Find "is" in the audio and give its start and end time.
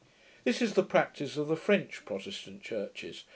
0.63-0.73